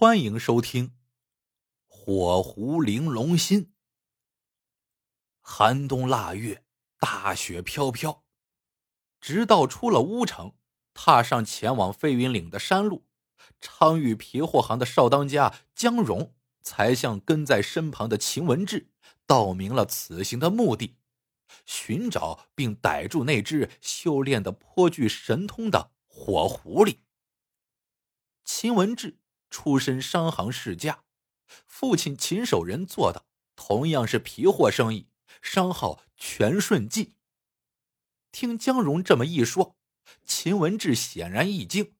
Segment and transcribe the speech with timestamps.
[0.00, 0.86] 欢迎收听
[1.86, 3.64] 《火狐玲珑心》。
[5.42, 6.64] 寒冬腊月，
[6.98, 8.24] 大雪飘飘，
[9.20, 10.54] 直到出了乌城，
[10.94, 13.04] 踏上前往飞云岭的山路，
[13.60, 18.90] 昌裕皮货行的少当家江荣才向跟在身旁的秦文志
[19.26, 20.96] 道明了此行的目的：
[21.66, 27.00] 寻找并逮住那只修炼的颇具神通的火狐狸。
[28.46, 29.18] 秦文志。
[29.50, 31.04] 出身商行世家，
[31.66, 35.10] 父亲秦守仁做的同样是皮货生意，
[35.42, 37.16] 商号全顺记。
[38.32, 39.76] 听江荣这么一说，
[40.24, 41.96] 秦文志显然一惊。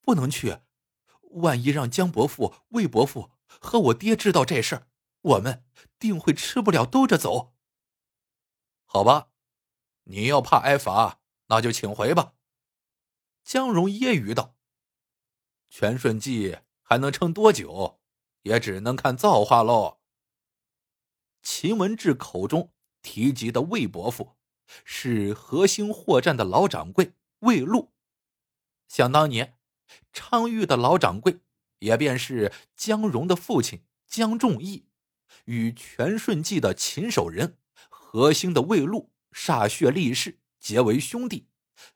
[0.00, 0.58] 不能去，
[1.32, 4.88] 万一让江伯父、魏伯父和我爹知道这事儿，
[5.20, 5.64] 我们
[5.98, 7.54] 定会吃不了兜着走。
[8.84, 9.30] 好吧，
[10.04, 12.34] 你要怕挨罚，那就请回吧。
[13.42, 14.56] 江荣揶揄道。
[15.70, 18.00] 全顺记还能撑多久？
[18.42, 19.98] 也只能看造化喽。
[21.42, 22.72] 秦文志口中
[23.02, 24.36] 提及的魏伯父，
[24.84, 27.92] 是和兴货站的老掌柜魏禄。
[28.88, 29.58] 想当年，
[30.12, 31.40] 昌裕的老掌柜，
[31.78, 34.86] 也便是江荣的父亲江仲义，
[35.44, 41.48] 与全顺记的秦守仁、和兴的魏禄歃血立誓，结为兄弟。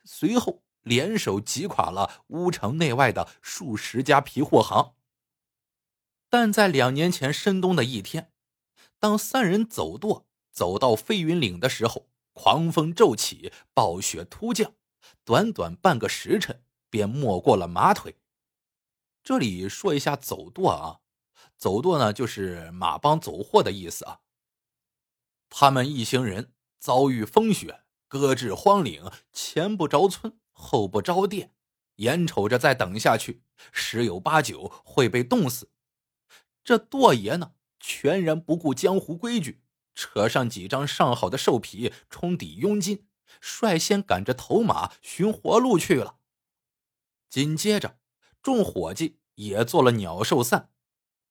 [0.04, 0.63] 随后。
[0.84, 4.94] 联手击垮了乌城内外的数十家皮货行。
[6.28, 8.32] 但在两年前深冬的一天，
[8.98, 14.74] 当三人走舵走到飞云岭的时候，狂风骤起，暴雪突降，
[15.24, 18.16] 短短半个时辰便没过了马腿。
[19.22, 21.00] 这里说一下走舵啊，
[21.56, 24.20] 走舵呢就是马帮走货的意思啊。
[25.48, 30.38] 他们一行人遭遇风雪，搁置荒岭，前不着村。
[30.54, 31.52] 后不着店，
[31.96, 35.70] 眼瞅着再等下去，十有八九会被冻死。
[36.64, 39.60] 这舵爷呢，全然不顾江湖规矩，
[39.94, 43.06] 扯上几张上好的兽皮充抵佣金，
[43.40, 46.16] 率先赶着头马寻活路去了。
[47.28, 47.98] 紧接着，
[48.40, 50.70] 众伙计也做了鸟兽散。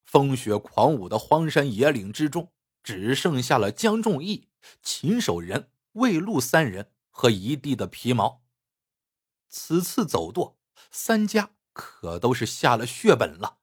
[0.06, 2.52] 风雪狂舞的荒山野岭之中，
[2.84, 4.50] 只剩下了江仲义、
[4.84, 8.43] 秦守仁、魏禄三人和一地的皮毛。
[9.56, 10.58] 此次走舵，
[10.90, 13.60] 三家可都是下了血本了。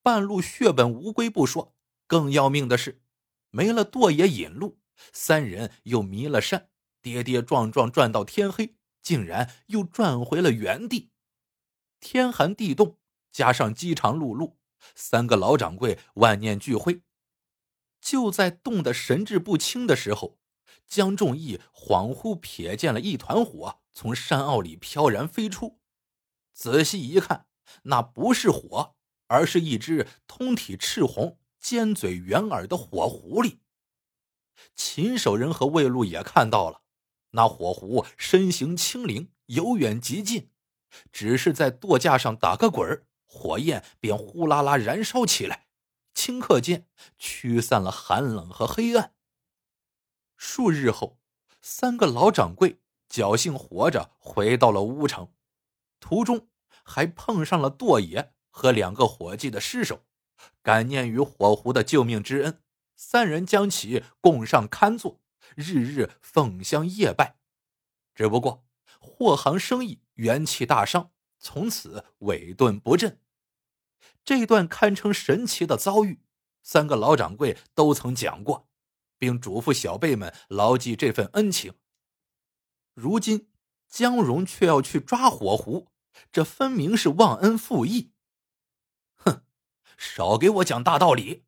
[0.00, 1.74] 半路血本无归不说，
[2.06, 3.02] 更要命的是，
[3.50, 4.78] 没了舵爷引路，
[5.12, 6.68] 三人又迷了山，
[7.02, 11.10] 跌跌撞撞转到天黑，竟然又转回了原地。
[11.98, 12.96] 天寒地冻，
[13.32, 14.54] 加上饥肠辘辘，
[14.94, 17.02] 三个老掌柜万念俱灰。
[18.00, 20.38] 就在冻得神志不清的时候，
[20.86, 23.80] 江仲义恍惚瞥见了一团火。
[23.96, 25.80] 从山坳里飘然飞出，
[26.52, 27.46] 仔细一看，
[27.84, 28.94] 那不是火，
[29.26, 33.60] 而是一只通体赤红、尖嘴圆耳的火狐狸。
[34.74, 36.82] 秦守仁和魏禄也看到了，
[37.30, 40.50] 那火狐身形轻灵，由远及近，
[41.10, 45.68] 只是在舵架上打个滚火焰便呼啦啦燃烧起来，
[46.14, 46.86] 顷刻间
[47.16, 49.14] 驱散了寒冷和黑暗。
[50.36, 51.18] 数日后，
[51.62, 52.82] 三个老掌柜。
[53.08, 55.32] 侥幸活着回到了乌城，
[56.00, 56.48] 途中
[56.82, 60.04] 还碰上了舵爷和两个伙计的尸首。
[60.62, 62.62] 感念于火狐的救命之恩，
[62.94, 65.20] 三人将其供上看座，
[65.54, 67.38] 日日奉香夜拜。
[68.14, 68.66] 只不过
[69.00, 73.20] 货行生意元气大伤，从此萎顿不振。
[74.24, 76.20] 这段堪称神奇的遭遇，
[76.62, 78.68] 三个老掌柜都曾讲过，
[79.18, 81.74] 并嘱咐小辈们牢记这份恩情。
[82.96, 83.52] 如今
[83.86, 85.88] 江荣却要去抓火狐，
[86.32, 88.14] 这分明是忘恩负义。
[89.16, 89.44] 哼，
[89.98, 91.44] 少给我讲大道理！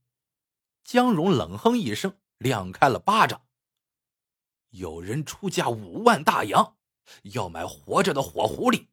[0.84, 3.46] 江荣冷哼一声，亮开了巴掌。
[4.68, 6.76] 有人出价五万大洋，
[7.22, 8.88] 要买活着的火狐狸。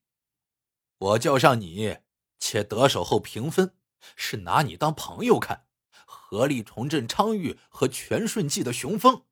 [0.98, 1.98] 我叫上你，
[2.40, 3.76] 且得手后平分，
[4.16, 5.68] 是拿你当朋友看，
[6.06, 9.26] 合力重振昌玉和全顺记的雄风。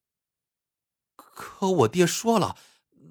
[1.15, 2.57] 可我爹说了。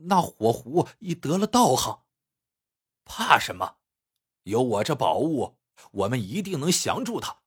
[0.05, 2.03] 那火狐已得了道行，
[3.05, 3.77] 怕什么？
[4.45, 5.59] 有我这宝物，
[5.93, 7.39] 我们一定能降住他。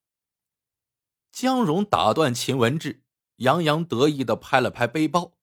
[1.32, 3.04] 江荣打断秦文志，
[3.38, 5.34] 洋洋得意的拍了拍背包，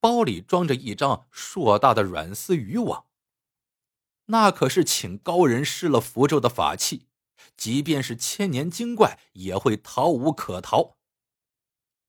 [0.00, 3.06] 包里装着一张硕大的软丝渔网。
[4.26, 7.08] 那可是请高人施了符咒的法器，
[7.58, 10.96] 即便是千年精怪也会逃无可逃。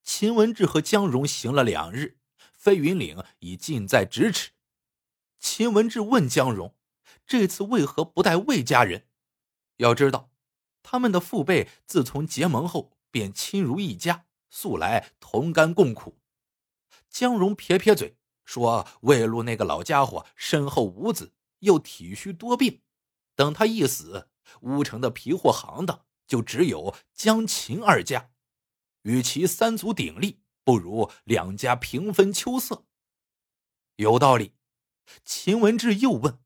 [0.01, 2.19] 秦文志和江荣行了两日。
[2.65, 4.49] 飞云岭已近在咫尺，
[5.37, 6.75] 秦文志问江荣
[7.27, 9.05] ：“这次为何不带魏家人？”
[9.77, 10.31] 要知道，
[10.81, 16.17] 他们的父辈自从结盟后便亲如一家，素来同甘共苦。
[17.07, 22.81] 江荣撇撇嘴说：“魏禄那个老家伙身后无子，又体虚多病，
[23.35, 24.27] 等他一死，
[24.61, 28.31] 乌城的皮货行当就只有江秦二家，
[29.03, 32.83] 与其三足鼎立，不如两家平分秋色。”
[33.95, 34.55] 有道理。
[35.23, 36.39] 秦文志又问：“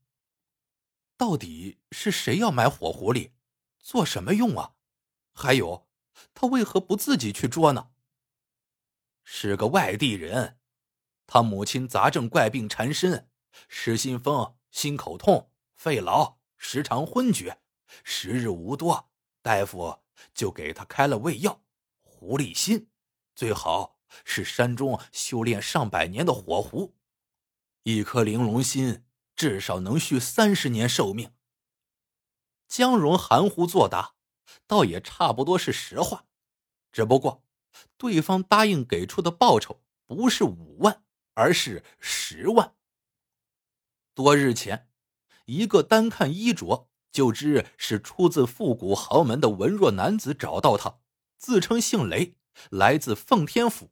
[1.16, 3.32] 到底是谁要买火狐狸？
[3.78, 4.74] 做什么用啊？
[5.32, 5.88] 还有，
[6.34, 7.90] 他为何不自己去捉呢？”
[9.24, 10.58] 是个外地人。
[11.26, 13.30] 他母亲杂症怪病缠身，
[13.68, 17.62] 失心疯、心口痛、肺痨，时常昏厥，
[18.04, 19.10] 时日无多。
[19.40, 20.02] 大夫
[20.34, 21.62] 就给他开了胃药，
[22.02, 22.90] 狐狸心，
[23.34, 26.94] 最好是山中修炼上百年的火狐，
[27.82, 29.04] 一颗玲珑心
[29.34, 31.32] 至少能续三十年寿命。
[32.68, 34.14] 江荣含糊作答，
[34.66, 36.26] 倒也差不多是实话，
[36.92, 37.42] 只不过
[37.96, 41.02] 对方答应给出的报酬不是五万。
[41.34, 42.74] 而是十万。
[44.14, 44.90] 多日前，
[45.46, 50.98] 一个单看衣着就知是出自复古豪门的文弱男子找到他，
[51.38, 52.36] 自称姓雷，
[52.68, 53.90] 来自奉天府，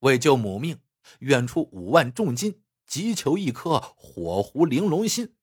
[0.00, 0.80] 为救母命，
[1.20, 5.34] 愿出五万重金，急求一颗火狐玲珑心。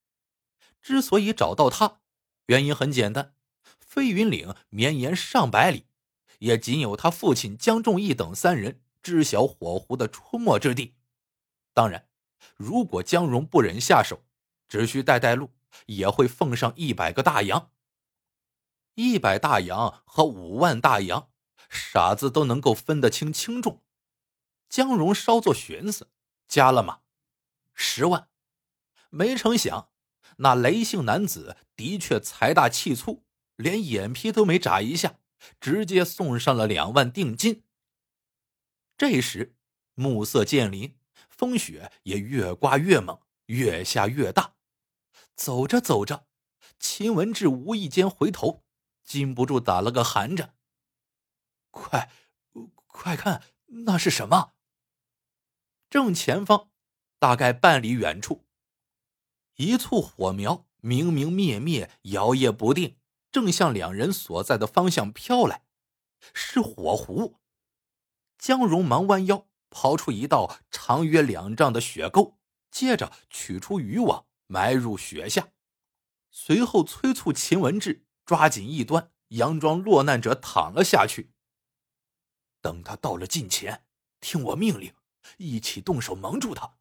[0.81, 2.01] 之所以找到他，
[2.45, 3.33] 原因很简单：
[3.79, 5.87] 飞云岭绵延上百里，
[6.39, 10.95] 也仅有他父亲江仲义等三人知晓火狐的出没之地。
[11.73, 12.07] 当然，
[12.55, 14.23] 如果江荣不忍下手，
[14.67, 15.51] 只需带带路，
[15.87, 17.71] 也会奉上一百个大洋。
[18.93, 21.29] 一百大洋和五万大洋，
[21.69, 23.81] 傻子都能够分得清轻重。
[24.75, 26.09] 江荣稍作寻思，
[26.49, 26.99] 加了吗，
[27.73, 28.27] 十万。
[29.09, 29.89] 没成想，
[30.39, 33.23] 那雷姓男子的确财大气粗，
[33.55, 35.17] 连眼皮都没眨一下，
[35.61, 37.63] 直接送上了两万定金。
[38.97, 39.55] 这时，
[39.93, 40.97] 暮色渐临。
[41.29, 44.55] 风雪也越刮越猛，越下越大。
[45.37, 46.27] 走着走着，
[46.77, 48.65] 秦文志无意间回头，
[49.05, 50.53] 禁不住打了个寒颤。
[51.71, 52.11] 快，
[52.87, 54.54] 快看，那是什么？
[55.95, 56.71] 正前方，
[57.19, 58.45] 大概半里远处，
[59.55, 62.97] 一簇火苗明明灭灭，摇曳不定，
[63.31, 65.63] 正向两人所在的方向飘来。
[66.33, 67.39] 是火狐。
[68.37, 69.47] 江荣忙弯腰。
[69.69, 72.37] 刨出一道长约两丈的雪沟，
[72.69, 75.53] 接着取出渔网埋入雪下，
[76.29, 81.31] 随后催促秦文志抓紧一端，佯装落难者躺了下去。
[82.59, 83.85] 等他到了近前，
[84.19, 84.93] 听我命令，
[85.37, 86.75] 一起动手蒙住他。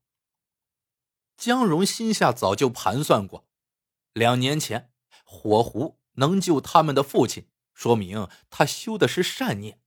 [1.37, 3.47] 江荣心下早就盘算过，
[4.13, 4.93] 两年前
[5.25, 9.81] 火狐能救他们的父亲，说明他修的是善念，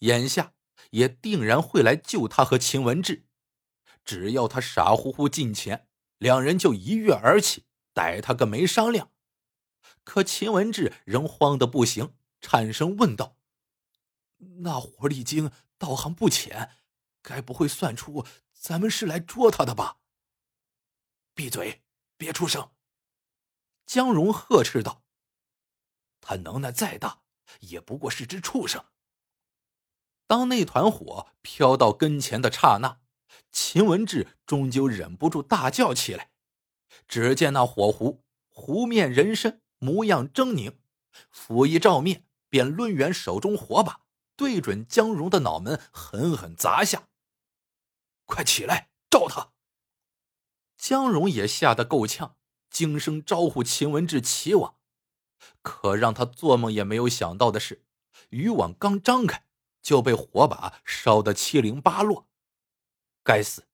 [0.00, 0.54] 眼下。
[0.92, 3.26] 也定然会来救他和秦文志，
[4.02, 5.86] 只要他傻乎乎进前，
[6.16, 9.12] 两人就一跃而起，逮他个没商量。
[10.04, 13.36] 可秦文志仍慌得不行，颤声问道
[14.64, 16.70] ：“那火力精道行不浅，
[17.22, 19.98] 该不会算出咱们是来捉他的吧？”
[21.34, 21.82] 闭嘴，
[22.16, 22.72] 别出声！
[23.86, 25.02] 江荣呵斥道
[26.20, 27.22] ：“他能耐再大，
[27.60, 28.84] 也不过是只畜生。”
[30.26, 33.00] 当那团火飘到跟前的刹那，
[33.50, 36.30] 秦文志终究忍不住大叫起来。
[37.08, 40.76] 只见那火狐狐面人身，模样狰狞，
[41.30, 44.02] 斧一照面，便抡圆手中火把，
[44.36, 47.08] 对准江荣的脑门狠狠砸下。
[48.30, 49.52] 快起来，照他！
[50.78, 52.36] 江荣也吓得够呛，
[52.70, 54.76] 惊声招呼秦文志起网。
[55.60, 57.84] 可让他做梦也没有想到的是，
[58.30, 59.44] 渔网刚张开。
[59.82, 62.28] 就被火把烧得七零八落。
[63.24, 63.66] 该死，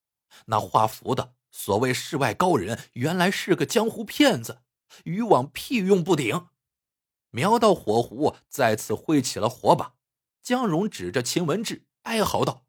[0.46, 4.62] 那画符的所谓世外高人，原来是个江湖骗子，
[5.02, 6.48] 渔网屁用不顶。
[7.30, 9.96] 瞄到火狐，再次挥起了火把。
[10.44, 12.65] 江荣指着秦文志，哀嚎道：“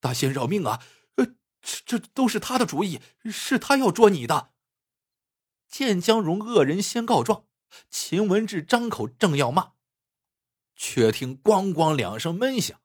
[0.00, 0.82] 大仙饶命啊！
[1.16, 1.26] 呃，
[1.60, 4.52] 这这都是他的主意，是他要捉你的。”
[5.68, 7.44] 见江荣恶人先告状，
[7.90, 9.72] 秦文志张口正要骂。
[10.74, 12.80] 却听“咣咣”两声闷响，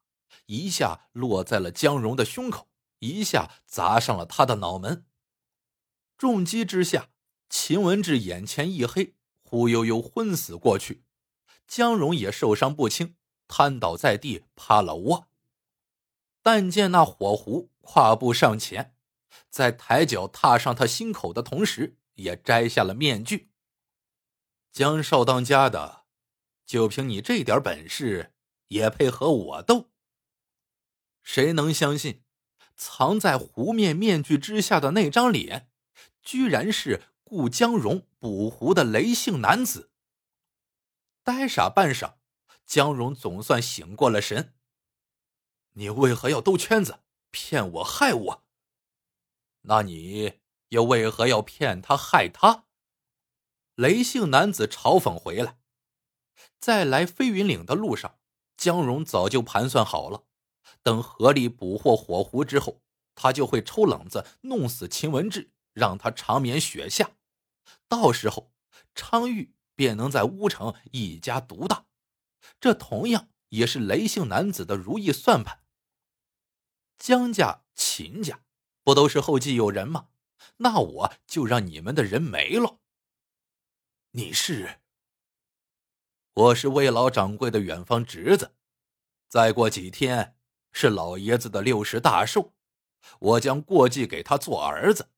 [0.47, 2.67] 一下落在了江荣的胸口，
[2.99, 5.05] 一下砸上了他的脑门。
[6.17, 7.09] 重击之下，
[7.49, 11.03] 秦文志眼前一黑，忽悠悠昏死过去。
[11.67, 13.15] 江荣也受伤不轻，
[13.47, 15.27] 瘫倒在地，趴了窝。
[16.43, 18.95] 但见那火狐跨步上前，
[19.49, 23.49] 在抬脚踏上他心口的同时，也摘下了面具。
[24.71, 26.03] 江少当家的。
[26.65, 28.33] 就凭你这点本事，
[28.69, 29.91] 也配和我斗？
[31.21, 32.23] 谁能相信，
[32.75, 35.69] 藏在狐面面具之下的那张脸，
[36.21, 39.91] 居然是顾江荣捕狐的雷姓男子？
[41.21, 42.13] 呆傻半晌，
[42.65, 44.55] 江荣总算醒过了神。
[45.73, 46.99] 你为何要兜圈子，
[47.31, 48.43] 骗我害我？
[49.61, 50.39] 那你
[50.69, 52.65] 又为何要骗他害他？
[53.75, 55.57] 雷姓男子嘲讽回来。
[56.59, 58.19] 在来飞云岭的路上，
[58.55, 60.25] 江荣早就盘算好了，
[60.81, 62.81] 等河里捕获火狐之后，
[63.15, 67.11] 他就会抽冷子弄死秦文志，让他长眠雪下。
[67.87, 68.51] 到时候，
[68.93, 71.85] 昌玉便能在乌城一家独大。
[72.59, 75.62] 这同样也是雷姓男子的如意算盘。
[77.03, 78.45] 江家、秦家
[78.81, 80.07] 不都是后继有人吗？
[80.55, 82.79] 那我就让你们的人没了。
[84.11, 84.79] 你是？
[86.33, 88.55] 我是魏老掌柜的远方侄子。
[89.27, 90.37] 再过几天
[90.71, 92.53] 是老爷子的六十大寿，
[93.19, 95.09] 我将过继给他做儿子，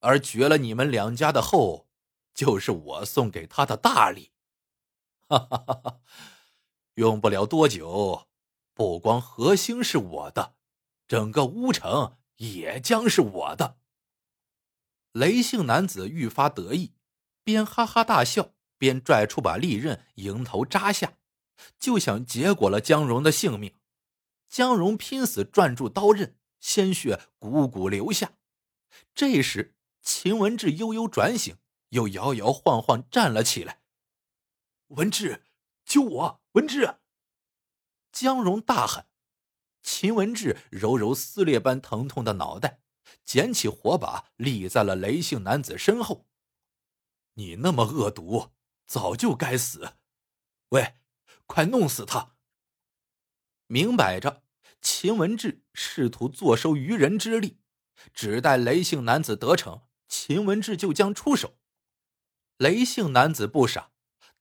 [0.00, 1.88] 而绝了你们两家的后，
[2.34, 4.32] 就是我送给他的大礼。
[5.26, 6.00] 哈哈哈哈！
[6.96, 8.28] 用不了多久，
[8.74, 10.57] 不光何兴是我的。
[11.08, 13.78] 整个乌城也将是我的。
[15.12, 16.92] 雷姓男子愈发得意，
[17.42, 21.14] 边哈哈大笑，边拽出把利刃迎头扎下，
[21.80, 23.74] 就想结果了江荣的性命。
[24.48, 28.34] 江荣拼死攥住刀刃，鲜血汩汩流下。
[29.14, 31.56] 这时，秦文志悠悠转醒，
[31.88, 33.80] 又摇摇晃晃站了起来。
[34.88, 35.44] 文志，
[35.84, 36.42] 救我！
[36.52, 36.98] 文志！
[38.12, 39.07] 江荣大喊。
[39.90, 42.82] 秦文志揉揉撕裂般疼痛的脑袋，
[43.24, 46.28] 捡起火把，立在了雷姓男子身后。
[47.36, 48.50] 你那么恶毒，
[48.86, 49.94] 早就该死！
[50.68, 50.96] 喂，
[51.46, 52.36] 快弄死他！
[53.66, 54.42] 明摆着，
[54.82, 57.58] 秦文志试图坐收渔人之利，
[58.12, 61.56] 只待雷姓男子得逞，秦文志就将出手。
[62.58, 63.92] 雷姓男子不傻，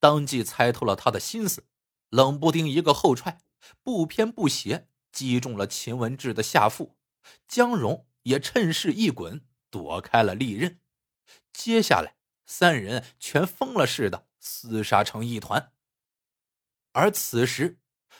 [0.01, 1.65] 当即猜透了他的心思，
[2.09, 3.39] 冷不丁一个后踹，
[3.81, 4.89] 不偏不斜。
[5.17, 6.95] 击中了秦文志的下腹，
[7.47, 10.79] 江荣也趁势一滚，躲开了利刃。
[11.51, 15.73] 接下来，三人全疯了似的厮杀成一团。
[16.91, 17.79] 而此时，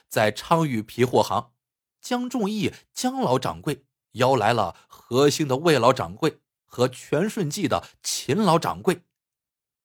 [0.10, 1.54] 在昌裕皮货行，
[2.01, 9.04] 江仲义江老掌柜邀来了何兴的魏老掌柜和全顺记的秦老掌柜，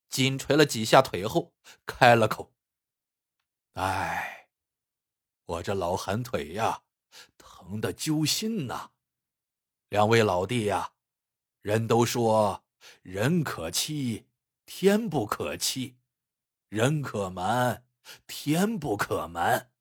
[0.09, 1.53] 紧捶了几下腿后，
[1.85, 2.55] 开了口
[3.75, 4.49] ：“哎，
[5.45, 6.85] 我这老寒腿呀！”
[7.73, 8.91] 疼的揪心呐！
[9.89, 10.93] 两位老弟呀，
[11.63, 12.63] 人都说
[13.01, 14.27] 人可欺，
[14.67, 15.97] 天不可欺；
[16.69, 17.87] 人可瞒，
[18.27, 19.73] 天不可瞒。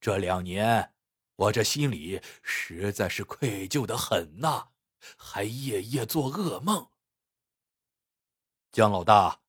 [0.00, 0.94] 这两年，
[1.34, 4.68] 我这心里实在是愧疚的很呐，
[5.16, 6.88] 还夜夜做噩梦。
[8.70, 9.42] 江老大，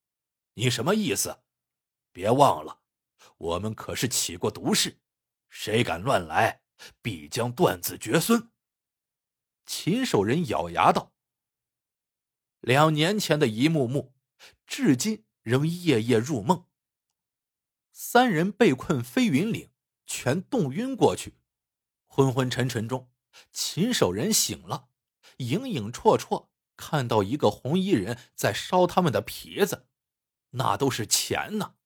[0.54, 1.44] 你什么意思？
[2.10, 2.80] 别忘了，
[3.36, 4.98] 我们可是起过毒誓，
[5.48, 6.59] 谁敢乱来？
[7.02, 8.50] 必将断子绝孙。
[9.66, 11.12] 秦守仁咬牙道
[12.60, 14.14] ：“两年前的一幕幕，
[14.66, 16.66] 至今仍夜夜入梦。
[17.92, 19.70] 三人被困飞云岭，
[20.06, 21.38] 全冻晕过去。
[22.06, 23.10] 昏昏沉沉中，
[23.52, 24.88] 秦守仁醒了，
[25.36, 29.86] 影影绰绰看到一个红衣人在烧他们的皮子，
[30.50, 31.76] 那都是钱呢。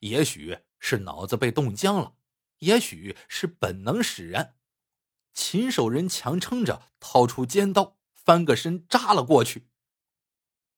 [0.00, 2.16] 也许是脑子被冻僵了。”
[2.60, 4.56] 也许是本能使然，
[5.34, 9.68] 秦守仁强撑着，掏出尖刀，翻个身扎了过去。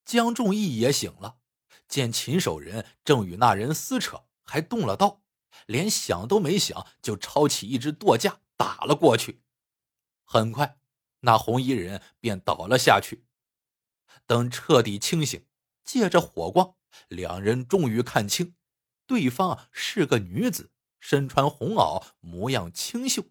[0.04, 1.38] 江仲义也醒了，
[1.86, 5.22] 见秦守仁正与那人撕扯，还动了刀，
[5.66, 9.42] 连想都没想，就抄起一只剁架打了过去。
[10.24, 10.78] 很快，
[11.20, 13.24] 那红衣人便倒了下去。
[14.26, 15.46] 等彻底清醒，
[15.84, 16.76] 借着火光，
[17.08, 18.54] 两人终于看清，
[19.06, 20.70] 对方是个女子。
[21.02, 23.24] 身穿红袄，模样清秀。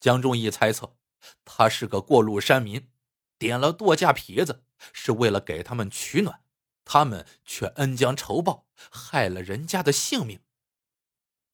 [0.00, 0.98] 江仲义猜测，
[1.44, 2.90] 他是个过路山民，
[3.38, 6.42] 点了剁架皮子是为了给他们取暖，
[6.84, 10.40] 他们却恩将仇报，害了人家的性命。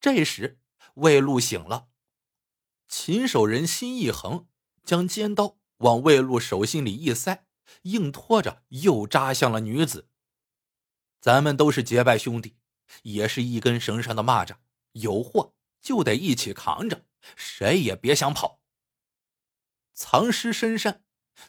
[0.00, 0.58] 这时，
[0.94, 1.88] 魏禄醒了，
[2.88, 4.48] 秦守仁心一横，
[4.82, 7.46] 将尖刀往魏禄手心里一塞，
[7.82, 10.08] 硬拖着又扎向了女子。
[11.20, 12.56] 咱们都是结拜兄弟，
[13.02, 14.56] 也是一根绳上的蚂蚱。
[14.92, 17.04] 有货就得一起扛着，
[17.36, 18.60] 谁也别想跑。
[19.94, 21.04] 藏尸深山，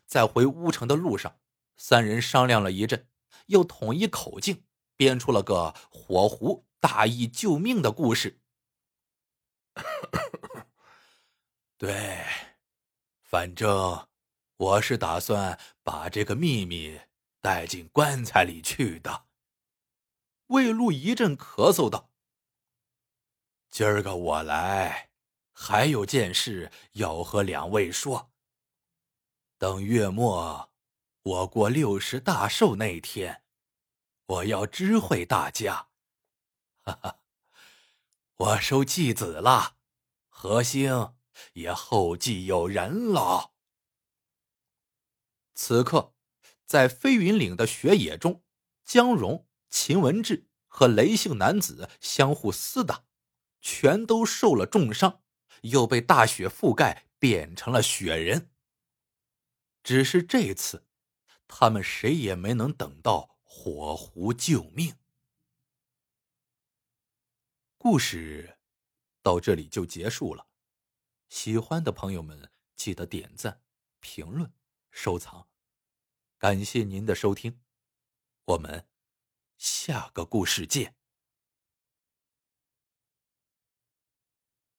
[0.05, 1.39] 在回乌城的路上，
[1.77, 3.07] 三人商量了一阵，
[3.47, 4.65] 又统一口径，
[4.95, 8.41] 编出了个火狐大义救命的故事。
[11.77, 12.25] 对，
[13.21, 14.07] 反正
[14.57, 16.99] 我是打算把这个秘密
[17.39, 19.27] 带进棺材里去的。
[20.47, 22.09] 魏禄一阵咳嗽道
[23.69, 25.09] ：“今儿个我来，
[25.51, 28.31] 还有件事要和两位说。
[29.57, 30.71] 等月末，
[31.21, 33.43] 我过六十大寿那天，
[34.25, 35.89] 我要知会大家。
[36.81, 37.19] 哈哈，
[38.35, 39.77] 我收继子了，
[40.27, 41.15] 何兴
[41.53, 43.51] 也后继有人了。”
[45.53, 46.13] 此刻，
[46.65, 48.43] 在飞云岭的雪野中，
[48.83, 49.45] 江荣。
[49.69, 53.03] 秦文志和雷姓男子相互厮打，
[53.61, 55.21] 全都受了重伤，
[55.61, 58.51] 又被大雪覆盖，变成了雪人。
[59.83, 60.85] 只是这次，
[61.47, 64.95] 他们谁也没能等到火狐救命。
[67.77, 68.57] 故事
[69.21, 70.47] 到这里就结束了，
[71.29, 73.61] 喜欢的朋友们记得点赞、
[73.99, 74.51] 评论、
[74.91, 75.47] 收藏，
[76.37, 77.61] 感谢您的收听，
[78.45, 78.87] 我们。
[79.57, 80.98] 下个故事见。